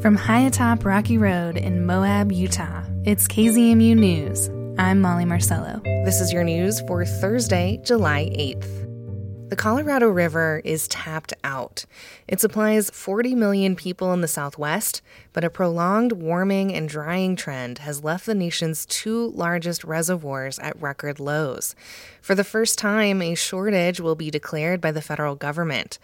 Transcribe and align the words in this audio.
From 0.00 0.16
high 0.16 0.40
atop 0.46 0.86
Rocky 0.86 1.18
Road 1.18 1.58
in 1.58 1.84
Moab, 1.84 2.32
Utah, 2.32 2.84
it's 3.04 3.28
KZMU 3.28 3.94
News. 3.94 4.48
I'm 4.78 4.98
Molly 5.02 5.26
Marcello. 5.26 5.82
This 5.84 6.22
is 6.22 6.32
your 6.32 6.42
news 6.42 6.80
for 6.88 7.04
Thursday, 7.04 7.78
July 7.84 8.30
8th. 8.34 9.50
The 9.50 9.56
Colorado 9.56 10.08
River 10.08 10.62
is 10.64 10.88
tapped 10.88 11.34
out. 11.44 11.84
It 12.26 12.40
supplies 12.40 12.88
40 12.88 13.34
million 13.34 13.76
people 13.76 14.14
in 14.14 14.22
the 14.22 14.26
Southwest, 14.26 15.02
but 15.34 15.44
a 15.44 15.50
prolonged 15.50 16.12
warming 16.12 16.72
and 16.72 16.88
drying 16.88 17.36
trend 17.36 17.80
has 17.80 18.02
left 18.02 18.24
the 18.24 18.34
nation's 18.34 18.86
two 18.86 19.32
largest 19.32 19.84
reservoirs 19.84 20.58
at 20.60 20.80
record 20.80 21.20
lows. 21.20 21.74
For 22.22 22.34
the 22.34 22.42
first 22.42 22.78
time, 22.78 23.20
a 23.20 23.34
shortage 23.34 24.00
will 24.00 24.14
be 24.14 24.30
declared 24.30 24.80
by 24.80 24.92
the 24.92 25.02
federal 25.02 25.34
government. 25.34 25.98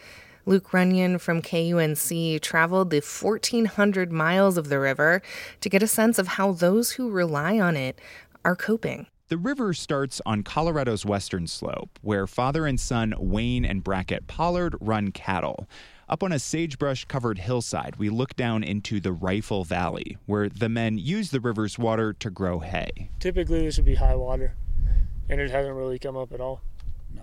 Luke 0.48 0.72
Runyon 0.72 1.18
from 1.18 1.42
KUNC 1.42 2.40
traveled 2.40 2.90
the 2.90 3.00
1,400 3.00 4.12
miles 4.12 4.56
of 4.56 4.68
the 4.68 4.78
river 4.78 5.20
to 5.60 5.68
get 5.68 5.82
a 5.82 5.88
sense 5.88 6.20
of 6.20 6.28
how 6.28 6.52
those 6.52 6.92
who 6.92 7.10
rely 7.10 7.58
on 7.58 7.74
it 7.74 7.98
are 8.44 8.54
coping. 8.54 9.08
The 9.26 9.38
river 9.38 9.74
starts 9.74 10.22
on 10.24 10.44
Colorado's 10.44 11.04
western 11.04 11.48
slope, 11.48 11.98
where 12.00 12.28
father 12.28 12.64
and 12.64 12.78
son 12.78 13.12
Wayne 13.18 13.64
and 13.64 13.82
Brackett 13.82 14.28
Pollard 14.28 14.76
run 14.80 15.10
cattle. 15.10 15.66
Up 16.08 16.22
on 16.22 16.30
a 16.30 16.38
sagebrush 16.38 17.06
covered 17.06 17.40
hillside, 17.40 17.96
we 17.96 18.08
look 18.08 18.36
down 18.36 18.62
into 18.62 19.00
the 19.00 19.10
Rifle 19.10 19.64
Valley, 19.64 20.16
where 20.26 20.48
the 20.48 20.68
men 20.68 20.96
use 20.96 21.32
the 21.32 21.40
river's 21.40 21.76
water 21.76 22.12
to 22.12 22.30
grow 22.30 22.60
hay. 22.60 23.10
Typically, 23.18 23.64
this 23.64 23.78
would 23.78 23.84
be 23.84 23.96
high 23.96 24.14
water, 24.14 24.54
and 25.28 25.40
it 25.40 25.50
hasn't 25.50 25.74
really 25.74 25.98
come 25.98 26.16
up 26.16 26.32
at 26.32 26.40
all. 26.40 26.60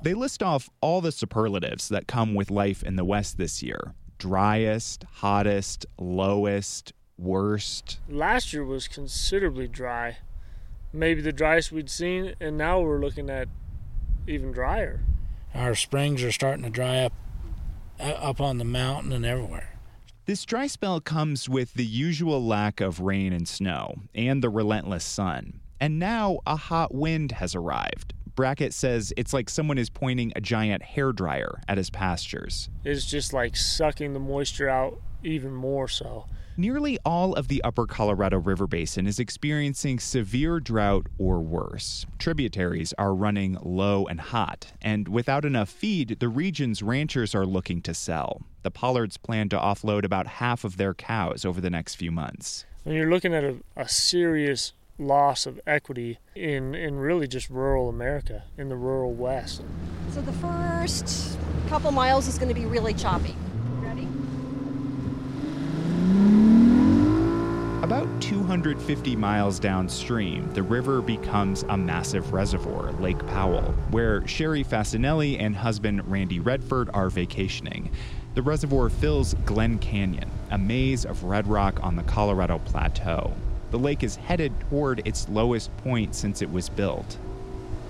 They 0.02 0.14
list 0.14 0.44
off 0.44 0.70
all 0.82 1.02
the 1.02 1.12
superlatives 1.12 1.88
that 1.90 2.08
come 2.08 2.34
with 2.34 2.52
life 2.52 2.84
in 2.84 2.96
the 2.96 3.06
West 3.06 3.38
this 3.38 3.64
year 3.64 3.94
driest, 4.18 5.06
hottest, 5.16 5.86
lowest, 5.98 6.94
worst. 7.18 8.00
Last 8.08 8.54
year 8.54 8.64
was 8.64 8.88
considerably 8.88 9.68
dry 9.68 10.18
maybe 10.94 11.22
the 11.22 11.34
driest 11.34 11.72
we'd 11.72 11.90
seen, 11.90 12.36
and 12.40 12.58
now 12.58 12.80
we're 12.80 13.02
looking 13.02 13.30
at 13.30 13.50
even 14.28 14.52
drier. 14.52 15.02
Our 15.54 15.76
springs 15.76 16.24
are 16.24 16.32
starting 16.32 16.64
to 16.64 16.70
dry 16.70 17.00
up 17.00 17.14
uh, 18.00 18.04
up 18.04 18.40
on 18.40 18.60
the 18.60 18.66
mountain 18.66 19.12
and 19.12 19.26
everywhere. 19.26 19.80
This 20.26 20.46
dry 20.46 20.68
spell 20.68 21.02
comes 21.02 21.50
with 21.50 21.74
the 21.74 21.86
usual 21.86 22.46
lack 22.46 22.80
of 22.80 23.02
rain 23.02 23.34
and 23.34 23.48
snow 23.48 23.96
and 24.16 24.42
the 24.42 24.50
relentless 24.50 25.04
sun. 25.04 25.60
And 25.82 26.00
now 26.00 26.40
a 26.48 26.56
hot 26.56 26.96
wind 26.96 27.34
has 27.34 27.54
arrived. 27.56 28.14
Brackett 28.36 28.74
says 28.74 29.14
it's 29.16 29.34
like 29.34 29.50
someone 29.50 29.78
is 29.78 29.90
pointing 29.90 30.34
a 30.36 30.42
giant 30.42 30.82
hair 30.82 31.12
dryer 31.12 31.62
at 31.68 31.78
his 31.78 31.90
pastures. 31.90 32.70
It's 32.84 33.06
just 33.06 33.34
like 33.34 33.56
sucking 33.56 34.14
the 34.14 34.20
moisture 34.20 34.70
out 34.70 35.00
even 35.24 35.54
more 35.54 35.88
so. 35.88 36.26
Nearly 36.56 37.00
all 37.04 37.34
of 37.34 37.48
the 37.48 37.64
upper 37.64 37.88
Colorado 37.88 38.38
River 38.38 38.68
Basin 38.68 39.08
is 39.08 39.20
experiencing 39.20 40.00
severe 40.00 40.60
drought 40.60 41.08
or 41.18 41.40
worse. 41.40 42.06
Tributaries 42.20 42.94
are 43.00 43.16
running 43.16 43.58
low 43.64 44.06
and 44.06 44.22
hot, 44.22 44.72
and 44.80 45.08
without 45.08 45.46
enough 45.46 45.70
feed, 45.70 46.18
the 46.20 46.30
region's 46.30 46.84
ranchers 46.84 47.34
are 47.34 47.48
looking 47.48 47.82
to 47.82 47.94
sell. 47.96 48.44
The 48.62 48.70
Pollards 48.70 49.18
plan 49.18 49.50
to 49.50 49.58
offload 49.58 50.06
about 50.06 50.28
half 50.28 50.64
of 50.64 50.78
their 50.78 50.94
cows 50.94 51.44
over 51.44 51.60
the 51.60 51.72
next 51.72 51.96
few 51.96 52.12
months. 52.12 52.66
When 52.84 52.96
you're 52.96 53.10
looking 53.10 53.34
at 53.34 53.44
a, 53.44 53.56
a 53.76 53.90
serious 53.90 54.74
loss 54.98 55.46
of 55.46 55.60
equity 55.66 56.20
in, 56.36 56.76
in 56.76 56.96
really 56.96 57.28
just 57.28 57.50
rural 57.50 57.90
America, 57.90 58.44
in 58.58 58.70
the 58.70 58.76
rural 58.76 59.14
West. 59.14 59.64
So 60.12 60.22
the 60.22 60.34
first 60.34 61.38
couple 61.68 61.92
miles 61.92 62.28
is 62.28 62.38
going 62.38 62.50
to 62.50 62.60
be 62.60 62.66
really 62.66 62.94
choppy. 62.94 63.36
Ready? 63.80 64.08
About 67.84 68.08
250 68.22 69.16
miles 69.16 69.60
downstream, 69.60 70.52
the 70.54 70.64
river 70.64 71.02
becomes 71.02 71.64
a 71.64 71.78
massive 71.78 72.32
reservoir, 72.32 72.92
Lake 72.94 73.26
Powell, 73.28 73.74
where 73.90 74.26
Sherry 74.28 74.64
Fasinelli 74.64 75.40
and 75.40 75.56
husband 75.56 76.10
Randy 76.10 76.40
Redford 76.40 76.90
are 76.94 77.10
vacationing. 77.10 77.92
The 78.36 78.42
reservoir 78.42 78.90
fills 78.90 79.34
Glen 79.46 79.80
Canyon, 79.80 80.30
a 80.52 80.58
maze 80.58 81.06
of 81.06 81.24
red 81.24 81.48
rock 81.48 81.84
on 81.84 81.96
the 81.96 82.04
Colorado 82.04 82.60
Plateau. 82.60 83.34
The 83.74 83.80
lake 83.80 84.04
is 84.04 84.16
headed 84.16 84.54
toward 84.70 85.02
its 85.08 85.28
lowest 85.30 85.76
point 85.78 86.14
since 86.14 86.44
it 86.44 86.52
was 86.52 86.70
built. 86.70 87.18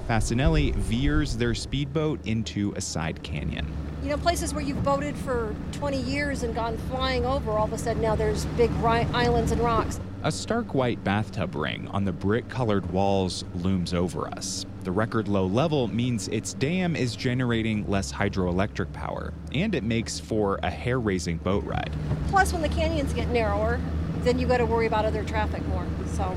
Fasinelli 0.08 0.74
veers 0.76 1.36
their 1.36 1.54
speedboat 1.54 2.26
into 2.26 2.72
a 2.78 2.80
side 2.80 3.22
canyon 3.22 3.68
you 4.04 4.10
know, 4.10 4.18
places 4.18 4.54
where 4.54 4.64
you've 4.64 4.84
boated 4.84 5.16
for 5.16 5.56
20 5.72 5.98
years 6.02 6.44
and 6.44 6.54
gone 6.54 6.78
flying 6.90 7.26
over, 7.26 7.52
all 7.52 7.66
of 7.66 7.74
a 7.74 7.78
sudden 7.78 8.02
now 8.02 8.16
there's 8.16 8.44
big 8.58 8.70
ri- 8.76 9.08
islands 9.14 9.54
and 9.54 9.62
rocks. 9.62 10.00
A 10.24 10.32
stark 10.32 10.74
white 10.74 11.02
bathtub 11.04 11.56
ring 11.56 11.88
on 11.90 12.04
the 12.04 12.12
brick 12.12 12.48
colored 12.50 12.90
walls 12.92 13.46
looms 13.56 13.94
over 13.94 14.28
us. 14.28 14.66
The 14.84 14.92
record 14.92 15.30
low 15.30 15.46
level 15.46 15.88
means 15.88 16.28
its 16.28 16.54
dam 16.54 16.98
is 16.98 17.16
generating 17.16 17.90
less 17.90 18.12
hydroelectric 18.12 18.92
power, 18.92 19.34
and 19.54 19.74
it 19.74 19.84
makes 19.84 20.20
for 20.20 20.60
a 20.64 20.70
hair 20.70 21.00
raising 21.00 21.38
boat 21.38 21.64
ride. 21.64 21.94
Plus, 22.28 22.52
when 22.52 22.62
the 22.62 22.70
canyons 22.70 23.14
get 23.14 23.30
narrower, 23.30 23.80
then 24.24 24.40
you 24.40 24.48
got 24.48 24.58
to 24.58 24.66
worry 24.66 24.88
about 24.88 25.06
other 25.06 25.24
traffic 25.24 25.66
more. 25.68 25.86
So 26.14 26.36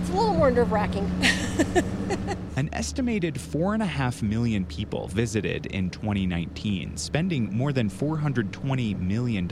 it's 0.00 0.10
a 0.10 0.12
little 0.12 0.34
more 0.34 0.50
nerve 0.50 0.72
wracking. 0.72 1.10
An 2.56 2.70
estimated 2.72 3.34
4.5 3.34 4.22
million 4.22 4.64
people 4.64 5.08
visited 5.08 5.66
in 5.66 5.90
2019, 5.90 6.96
spending 6.96 7.54
more 7.54 7.72
than 7.72 7.90
$420 7.90 9.00
million. 9.00 9.48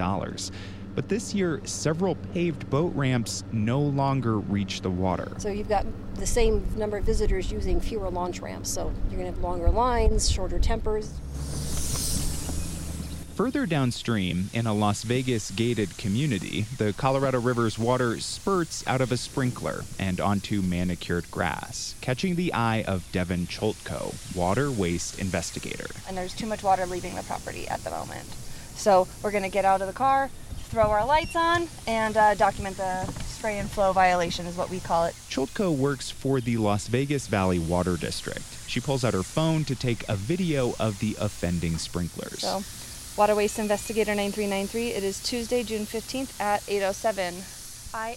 But 0.94 1.08
this 1.08 1.34
year, 1.34 1.60
several 1.64 2.16
paved 2.34 2.68
boat 2.68 2.94
ramps 2.94 3.44
no 3.50 3.80
longer 3.80 4.38
reach 4.38 4.82
the 4.82 4.90
water. 4.90 5.32
So 5.38 5.48
you've 5.48 5.68
got 5.68 5.86
the 6.16 6.26
same 6.26 6.66
number 6.76 6.98
of 6.98 7.04
visitors 7.04 7.50
using 7.50 7.80
fewer 7.80 8.10
launch 8.10 8.40
ramps. 8.40 8.70
So 8.70 8.92
you're 9.08 9.18
going 9.18 9.32
to 9.32 9.32
have 9.32 9.38
longer 9.38 9.70
lines, 9.70 10.30
shorter 10.30 10.58
tempers. 10.58 11.14
Further 13.42 13.66
downstream, 13.66 14.50
in 14.52 14.68
a 14.68 14.72
Las 14.72 15.02
Vegas 15.02 15.50
gated 15.50 15.98
community, 15.98 16.64
the 16.78 16.92
Colorado 16.92 17.40
River's 17.40 17.76
water 17.76 18.20
spurts 18.20 18.86
out 18.86 19.00
of 19.00 19.10
a 19.10 19.16
sprinkler 19.16 19.82
and 19.98 20.20
onto 20.20 20.62
manicured 20.62 21.28
grass, 21.28 21.96
catching 22.00 22.36
the 22.36 22.52
eye 22.52 22.84
of 22.86 23.10
Devin 23.10 23.48
Choltko, 23.48 24.14
water 24.36 24.70
waste 24.70 25.18
investigator. 25.18 25.88
And 26.06 26.16
there's 26.16 26.36
too 26.36 26.46
much 26.46 26.62
water 26.62 26.86
leaving 26.86 27.16
the 27.16 27.24
property 27.24 27.66
at 27.66 27.82
the 27.82 27.90
moment. 27.90 28.28
So 28.76 29.08
we're 29.24 29.32
going 29.32 29.42
to 29.42 29.48
get 29.48 29.64
out 29.64 29.80
of 29.80 29.88
the 29.88 29.92
car, 29.92 30.30
throw 30.66 30.84
our 30.84 31.04
lights 31.04 31.34
on, 31.34 31.66
and 31.88 32.16
uh, 32.16 32.36
document 32.36 32.76
the 32.76 33.06
spray 33.22 33.58
and 33.58 33.68
flow 33.68 33.92
violation, 33.92 34.46
is 34.46 34.56
what 34.56 34.70
we 34.70 34.78
call 34.78 35.06
it. 35.06 35.16
Choltko 35.28 35.76
works 35.76 36.12
for 36.12 36.40
the 36.40 36.58
Las 36.58 36.86
Vegas 36.86 37.26
Valley 37.26 37.58
Water 37.58 37.96
District. 37.96 38.44
She 38.68 38.78
pulls 38.78 39.04
out 39.04 39.14
her 39.14 39.24
phone 39.24 39.64
to 39.64 39.74
take 39.74 40.08
a 40.08 40.14
video 40.14 40.76
of 40.78 41.00
the 41.00 41.16
offending 41.18 41.76
sprinklers. 41.76 42.38
So 42.38 42.62
Water 43.14 43.34
Waste 43.34 43.58
Investigator 43.58 44.14
9393. 44.14 44.96
It 44.96 45.04
is 45.04 45.22
Tuesday, 45.22 45.62
June 45.62 45.84
15th 45.84 46.40
at 46.40 46.62
807. 46.66 47.34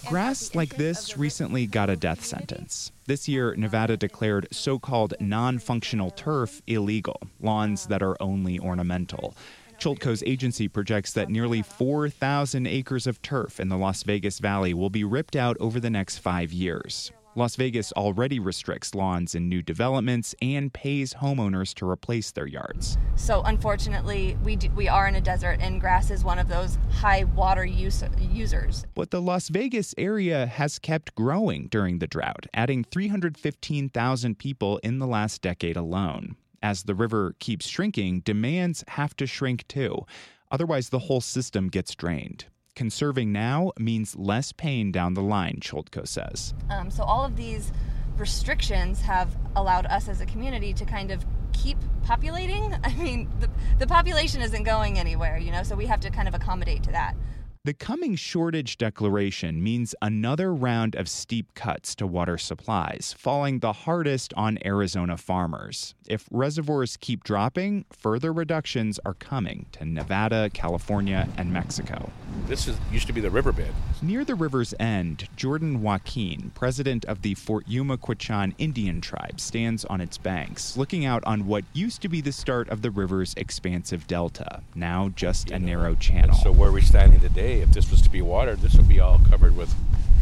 Grass 0.08 0.54
like 0.54 0.76
this 0.76 1.18
recently 1.18 1.66
got 1.66 1.90
a 1.90 1.96
death 1.96 2.24
sentence. 2.24 2.92
This 3.04 3.28
year, 3.28 3.54
Nevada 3.56 3.98
declared 3.98 4.48
so 4.50 4.78
called 4.78 5.12
non 5.20 5.58
functional 5.58 6.10
turf 6.12 6.62
illegal, 6.66 7.20
lawns 7.40 7.88
that 7.88 8.02
are 8.02 8.16
only 8.20 8.58
ornamental. 8.58 9.36
Choltko's 9.78 10.22
agency 10.24 10.66
projects 10.66 11.12
that 11.12 11.28
nearly 11.28 11.60
4,000 11.60 12.66
acres 12.66 13.06
of 13.06 13.20
turf 13.20 13.60
in 13.60 13.68
the 13.68 13.76
Las 13.76 14.02
Vegas 14.02 14.38
Valley 14.38 14.72
will 14.72 14.88
be 14.88 15.04
ripped 15.04 15.36
out 15.36 15.58
over 15.60 15.78
the 15.78 15.90
next 15.90 16.18
five 16.18 16.54
years. 16.54 17.12
Las 17.36 17.54
Vegas 17.56 17.92
already 17.92 18.38
restricts 18.38 18.94
lawns 18.94 19.34
in 19.34 19.46
new 19.46 19.60
developments 19.60 20.34
and 20.40 20.72
pays 20.72 21.12
homeowners 21.12 21.74
to 21.74 21.86
replace 21.86 22.30
their 22.30 22.46
yards. 22.46 22.96
So 23.14 23.42
unfortunately, 23.42 24.38
we 24.42 24.56
do, 24.56 24.70
we 24.70 24.88
are 24.88 25.06
in 25.06 25.16
a 25.16 25.20
desert, 25.20 25.58
and 25.60 25.78
grass 25.78 26.10
is 26.10 26.24
one 26.24 26.38
of 26.38 26.48
those 26.48 26.78
high 26.90 27.24
water 27.24 27.66
use, 27.66 28.02
users. 28.18 28.86
But 28.94 29.10
the 29.10 29.20
Las 29.20 29.50
Vegas 29.50 29.94
area 29.98 30.46
has 30.46 30.78
kept 30.78 31.14
growing 31.14 31.68
during 31.68 31.98
the 31.98 32.06
drought, 32.06 32.46
adding 32.54 32.84
315,000 32.84 34.38
people 34.38 34.78
in 34.78 34.98
the 34.98 35.06
last 35.06 35.42
decade 35.42 35.76
alone. 35.76 36.36
As 36.62 36.84
the 36.84 36.94
river 36.94 37.34
keeps 37.38 37.66
shrinking, 37.66 38.20
demands 38.20 38.82
have 38.88 39.14
to 39.16 39.26
shrink 39.26 39.68
too. 39.68 40.06
Otherwise, 40.50 40.88
the 40.88 41.00
whole 41.00 41.20
system 41.20 41.68
gets 41.68 41.94
drained. 41.94 42.46
Conserving 42.76 43.32
now 43.32 43.72
means 43.78 44.14
less 44.16 44.52
pain 44.52 44.92
down 44.92 45.14
the 45.14 45.22
line, 45.22 45.56
Choltko 45.60 46.06
says. 46.06 46.52
Um, 46.68 46.90
so 46.90 47.04
all 47.04 47.24
of 47.24 47.34
these 47.34 47.72
restrictions 48.18 49.00
have 49.00 49.34
allowed 49.56 49.86
us 49.86 50.08
as 50.08 50.20
a 50.20 50.26
community 50.26 50.74
to 50.74 50.84
kind 50.84 51.10
of 51.10 51.24
keep 51.54 51.78
populating. 52.02 52.74
I 52.84 52.94
mean, 52.94 53.30
the, 53.40 53.48
the 53.78 53.86
population 53.86 54.42
isn't 54.42 54.64
going 54.64 54.98
anywhere, 54.98 55.38
you 55.38 55.50
know, 55.50 55.62
so 55.62 55.74
we 55.74 55.86
have 55.86 56.00
to 56.00 56.10
kind 56.10 56.28
of 56.28 56.34
accommodate 56.34 56.82
to 56.82 56.92
that. 56.92 57.16
The 57.66 57.74
coming 57.74 58.14
shortage 58.14 58.78
declaration 58.78 59.60
means 59.60 59.92
another 60.00 60.54
round 60.54 60.94
of 60.94 61.08
steep 61.08 61.52
cuts 61.56 61.96
to 61.96 62.06
water 62.06 62.38
supplies, 62.38 63.12
falling 63.18 63.58
the 63.58 63.72
hardest 63.72 64.32
on 64.36 64.56
Arizona 64.64 65.16
farmers. 65.16 65.96
If 66.06 66.28
reservoirs 66.30 66.96
keep 66.96 67.24
dropping, 67.24 67.84
further 67.90 68.32
reductions 68.32 69.00
are 69.04 69.14
coming 69.14 69.66
to 69.72 69.84
Nevada, 69.84 70.48
California, 70.54 71.28
and 71.36 71.52
Mexico. 71.52 72.12
This 72.46 72.68
is 72.68 72.78
used 72.92 73.08
to 73.08 73.12
be 73.12 73.20
the 73.20 73.30
riverbed. 73.30 73.74
Near 74.00 74.24
the 74.24 74.36
river's 74.36 74.72
end, 74.78 75.28
Jordan 75.34 75.82
Joaquin, 75.82 76.52
president 76.54 77.04
of 77.06 77.22
the 77.22 77.34
Fort 77.34 77.66
Yuma 77.66 77.96
Quechan 77.96 78.54
Indian 78.58 79.00
tribe, 79.00 79.40
stands 79.40 79.84
on 79.86 80.00
its 80.00 80.18
banks, 80.18 80.76
looking 80.76 81.04
out 81.04 81.24
on 81.24 81.48
what 81.48 81.64
used 81.72 82.00
to 82.02 82.08
be 82.08 82.20
the 82.20 82.30
start 82.30 82.68
of 82.68 82.82
the 82.82 82.92
river's 82.92 83.34
expansive 83.36 84.06
delta, 84.06 84.62
now 84.76 85.10
just 85.16 85.50
you 85.50 85.56
a 85.56 85.58
know, 85.58 85.66
narrow 85.66 85.94
channel. 85.96 86.36
So 86.36 86.52
where 86.52 86.70
we're 86.70 86.82
standing 86.82 87.18
today, 87.18 87.55
if 87.60 87.70
this 87.72 87.90
was 87.90 88.02
to 88.02 88.10
be 88.10 88.22
watered, 88.22 88.60
this 88.60 88.74
would 88.74 88.88
be 88.88 89.00
all 89.00 89.20
covered 89.28 89.56
with 89.56 89.74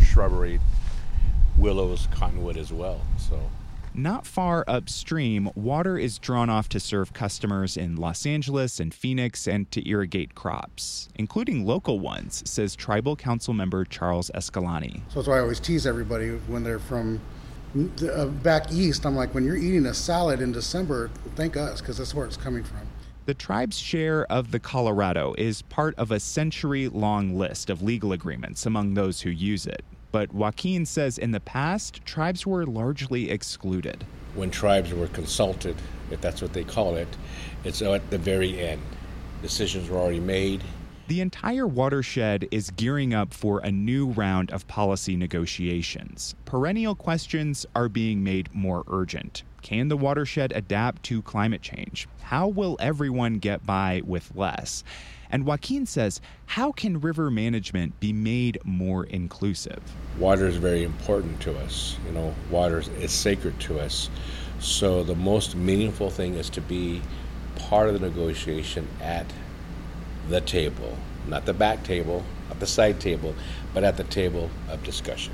shrubbery, 0.02 0.60
willows, 1.56 2.08
cottonwood 2.12 2.56
as 2.56 2.72
well. 2.72 3.00
So 3.18 3.40
not 3.96 4.26
far 4.26 4.64
upstream, 4.66 5.48
water 5.54 5.96
is 5.96 6.18
drawn 6.18 6.50
off 6.50 6.68
to 6.70 6.80
serve 6.80 7.12
customers 7.12 7.76
in 7.76 7.94
Los 7.94 8.26
Angeles 8.26 8.80
and 8.80 8.92
Phoenix 8.92 9.46
and 9.46 9.70
to 9.70 9.88
irrigate 9.88 10.34
crops, 10.34 11.08
including 11.14 11.64
local 11.64 12.00
ones, 12.00 12.42
says 12.44 12.74
Tribal 12.74 13.14
Council 13.14 13.54
member 13.54 13.84
Charles 13.84 14.32
Escalani. 14.34 15.02
So 15.10 15.20
that's 15.20 15.28
why 15.28 15.36
I 15.36 15.40
always 15.40 15.60
tease 15.60 15.86
everybody 15.86 16.30
when 16.48 16.64
they're 16.64 16.80
from 16.80 17.20
uh, 18.12 18.26
back 18.26 18.72
east. 18.72 19.06
I'm 19.06 19.14
like, 19.14 19.32
when 19.32 19.44
you're 19.44 19.56
eating 19.56 19.86
a 19.86 19.94
salad 19.94 20.40
in 20.40 20.50
December, 20.50 21.10
thank 21.36 21.56
us, 21.56 21.80
because 21.80 21.98
that's 21.98 22.14
where 22.14 22.26
it's 22.26 22.36
coming 22.36 22.64
from. 22.64 22.80
The 23.26 23.34
tribe's 23.34 23.78
share 23.78 24.30
of 24.30 24.50
the 24.50 24.60
Colorado 24.60 25.34
is 25.38 25.62
part 25.62 25.94
of 25.96 26.10
a 26.10 26.20
century 26.20 26.88
long 26.88 27.36
list 27.36 27.70
of 27.70 27.82
legal 27.82 28.12
agreements 28.12 28.66
among 28.66 28.94
those 28.94 29.22
who 29.22 29.30
use 29.30 29.66
it 29.66 29.84
but 30.14 30.32
Joaquin 30.32 30.86
says 30.86 31.18
in 31.18 31.32
the 31.32 31.40
past, 31.40 32.06
tribes 32.06 32.46
were 32.46 32.64
largely 32.64 33.32
excluded. 33.32 34.06
When 34.36 34.48
tribes 34.48 34.94
were 34.94 35.08
consulted, 35.08 35.74
if 36.12 36.20
that's 36.20 36.40
what 36.40 36.52
they 36.52 36.62
call 36.62 36.94
it, 36.94 37.08
it's 37.64 37.82
at 37.82 38.08
the 38.10 38.18
very 38.18 38.60
end. 38.60 38.80
Decisions 39.42 39.90
were 39.90 39.98
already 39.98 40.20
made. 40.20 40.62
The 41.08 41.20
entire 41.20 41.66
watershed 41.66 42.46
is 42.52 42.70
gearing 42.70 43.12
up 43.12 43.34
for 43.34 43.58
a 43.58 43.72
new 43.72 44.06
round 44.06 44.52
of 44.52 44.68
policy 44.68 45.16
negotiations. 45.16 46.36
Perennial 46.44 46.94
questions 46.94 47.66
are 47.74 47.88
being 47.88 48.22
made 48.22 48.54
more 48.54 48.84
urgent. 48.86 49.42
Can 49.64 49.88
the 49.88 49.96
watershed 49.96 50.52
adapt 50.54 51.04
to 51.04 51.22
climate 51.22 51.62
change? 51.62 52.06
How 52.20 52.48
will 52.48 52.76
everyone 52.80 53.38
get 53.38 53.64
by 53.64 54.02
with 54.04 54.30
less? 54.34 54.84
And 55.30 55.46
Joaquin 55.46 55.86
says, 55.86 56.20
how 56.44 56.70
can 56.70 57.00
river 57.00 57.30
management 57.30 57.98
be 57.98 58.12
made 58.12 58.58
more 58.62 59.06
inclusive? 59.06 59.80
Water 60.18 60.46
is 60.46 60.56
very 60.56 60.84
important 60.84 61.40
to 61.40 61.58
us. 61.60 61.96
You 62.06 62.12
know, 62.12 62.34
water 62.50 62.84
is 63.00 63.10
sacred 63.10 63.58
to 63.60 63.80
us. 63.80 64.10
So 64.60 65.02
the 65.02 65.14
most 65.14 65.56
meaningful 65.56 66.10
thing 66.10 66.34
is 66.34 66.50
to 66.50 66.60
be 66.60 67.00
part 67.56 67.88
of 67.88 67.98
the 67.98 68.06
negotiation 68.06 68.86
at 69.00 69.24
the 70.28 70.42
table, 70.42 70.94
not 71.26 71.46
the 71.46 71.54
back 71.54 71.82
table, 71.84 72.22
not 72.50 72.60
the 72.60 72.66
side 72.66 73.00
table, 73.00 73.34
but 73.72 73.82
at 73.82 73.96
the 73.96 74.04
table 74.04 74.50
of 74.68 74.84
discussion. 74.84 75.32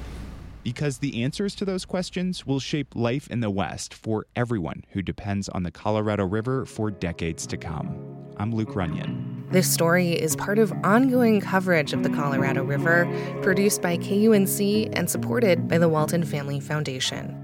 Because 0.63 0.99
the 0.99 1.23
answers 1.23 1.55
to 1.57 1.65
those 1.65 1.85
questions 1.85 2.47
will 2.47 2.61
shape 2.61 2.95
life 2.95 3.29
in 3.29 3.41
the 3.41 3.51
West 3.51 3.95
for 3.95 4.27
everyone 4.37 4.85
who 4.91 5.01
depends 5.01 5.49
on 5.49 5.63
the 5.63 5.71
Colorado 5.71 6.27
River 6.27 6.67
for 6.67 6.91
decades 6.91 7.47
to 7.47 7.57
come. 7.57 7.95
I'm 8.37 8.55
Luke 8.55 8.77
Runyon. 8.77 9.47
This 9.51 9.73
story 9.73 10.13
is 10.13 10.37
part 10.37 10.59
of 10.59 10.73
ongoing 10.85 11.41
coverage 11.41 11.93
of 11.93 12.03
the 12.03 12.11
Colorado 12.11 12.63
River, 12.63 13.07
produced 13.43 13.83
by 13.83 13.97
KUNC 13.97 14.91
and 14.93 15.11
supported 15.11 15.67
by 15.67 15.79
the 15.79 15.89
Walton 15.89 16.25
Family 16.25 16.61
Foundation. 16.61 17.40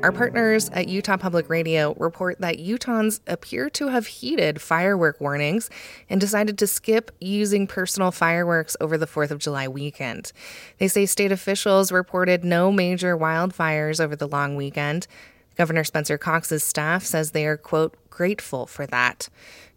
Our 0.00 0.12
partners 0.12 0.70
at 0.70 0.86
Utah 0.86 1.16
Public 1.16 1.50
Radio 1.50 1.92
report 1.98 2.40
that 2.40 2.58
Utahns 2.58 3.18
appear 3.26 3.68
to 3.70 3.88
have 3.88 4.06
heeded 4.06 4.60
firework 4.60 5.20
warnings 5.20 5.68
and 6.08 6.20
decided 6.20 6.56
to 6.58 6.68
skip 6.68 7.10
using 7.20 7.66
personal 7.66 8.12
fireworks 8.12 8.76
over 8.80 8.96
the 8.96 9.08
4th 9.08 9.32
of 9.32 9.40
July 9.40 9.66
weekend. 9.66 10.30
They 10.78 10.86
say 10.86 11.04
state 11.04 11.32
officials 11.32 11.90
reported 11.90 12.44
no 12.44 12.70
major 12.70 13.18
wildfires 13.18 14.00
over 14.00 14.14
the 14.14 14.28
long 14.28 14.54
weekend. 14.54 15.08
Governor 15.56 15.82
Spencer 15.82 16.16
Cox's 16.16 16.62
staff 16.62 17.04
says 17.04 17.32
they 17.32 17.46
are, 17.46 17.56
quote, 17.56 17.96
grateful 18.08 18.66
for 18.68 18.86
that. 18.86 19.28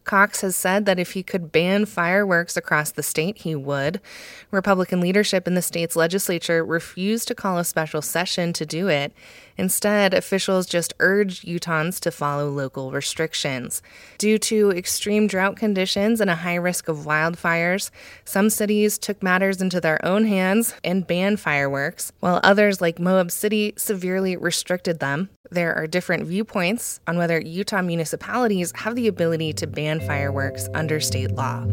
Cox 0.04 0.42
has 0.42 0.56
said 0.56 0.86
that 0.86 1.00
if 1.00 1.12
he 1.12 1.24
could 1.24 1.52
ban 1.52 1.86
fireworks 1.86 2.58
across 2.58 2.92
the 2.92 3.04
state, 3.04 3.40
he 3.40 3.56
would. 3.56 4.02
Republican 4.50 5.00
leadership 5.00 5.48
in 5.48 5.54
the 5.54 5.62
state's 5.62 5.96
legislature 5.96 6.66
refused 6.66 7.28
to 7.28 7.36
call 7.36 7.58
a 7.58 7.64
special 7.64 8.02
session 8.02 8.52
to 8.54 8.66
do 8.66 8.88
it. 8.88 9.14
Instead, 9.58 10.14
officials 10.14 10.66
just 10.66 10.94
urged 11.00 11.46
Utahns 11.46 12.00
to 12.00 12.10
follow 12.10 12.50
local 12.50 12.92
restrictions. 12.92 13.84
Due 14.18 14.40
to 14.40 14.72
extreme 14.72 15.28
drought 15.28 15.56
conditions 15.56 16.20
and 16.20 16.32
a 16.32 16.36
high 16.36 16.56
risk 16.56 16.88
of 16.88 17.06
wildfires, 17.06 17.92
some 18.26 18.50
cities 18.50 18.98
took 18.98 19.22
matters 19.22 19.62
into 19.62 19.80
their 19.80 20.04
own 20.04 20.26
hands 20.26 20.74
and 20.84 21.06
banned 21.06 21.40
fireworks, 21.40 22.12
while 22.22 22.40
others, 22.44 22.82
like 22.82 22.98
Moab 22.98 23.30
City, 23.30 23.74
severely 23.78 24.36
restricted 24.36 25.00
them. 25.00 25.30
There 25.52 25.76
are 25.76 25.86
different 25.86 26.24
viewpoints 26.24 27.02
on 27.06 27.18
whether 27.18 27.40
Utah 27.40 27.82
municipalities 27.82 28.72
have 28.78 28.96
the 28.96 29.08
ability 29.08 29.54
to 29.54 29.68
ban 29.92 30.08
fireworks 30.08 30.68
under 30.74 31.00
state 31.00 31.32
law. 31.32 31.64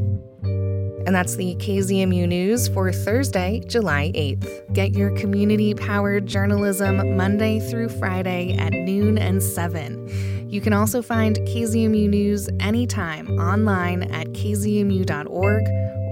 And 1.06 1.14
that's 1.14 1.36
the 1.36 1.54
KZMU 1.56 2.28
News 2.28 2.68
for 2.68 2.92
Thursday, 2.92 3.62
July 3.66 4.12
8th. 4.14 4.74
Get 4.74 4.92
your 4.92 5.10
community 5.12 5.72
powered 5.72 6.26
journalism 6.26 7.16
Monday 7.16 7.60
through 7.60 7.88
Friday 7.88 8.54
at 8.58 8.72
noon 8.72 9.16
and 9.16 9.42
7. 9.42 10.50
You 10.50 10.60
can 10.60 10.72
also 10.72 11.00
find 11.00 11.36
KZMU 11.38 12.08
News 12.08 12.48
anytime 12.60 13.28
online 13.38 14.02
at 14.12 14.26
kzmu.org 14.28 15.62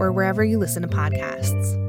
or 0.01 0.13
wherever 0.13 0.45
you 0.45 0.59
listen 0.59 0.83
to 0.83 0.89
podcasts. 0.89 1.86